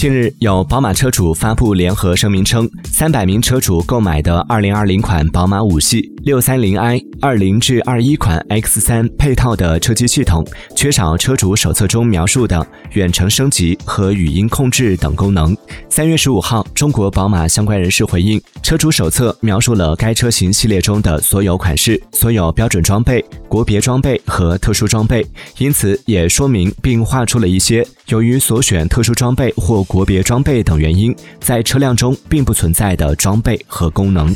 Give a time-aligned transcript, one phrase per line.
[0.00, 10.42] 近日，有宝马车主发布联合声明称，三百名车主购买的二零二零款宝马五系六三零 i 二零至二一款 X 三配套的车机系统
[10.74, 15.54] 缺少车主手册中描述的远程升级和语音控制等功能。
[15.90, 25.26] 三月十五号，中国宝马相关人士回应，车主手册描述了该车型系列中的所有款式、所有标准装备、国别装备和特殊装备，
[25.58, 34.32] 因此也说明并画出了一些由于所选特殊装备或国别装备等原因，在车辆中并不存在的装备和功能。